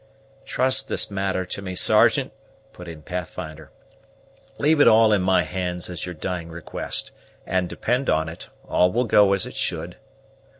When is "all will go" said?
8.67-9.33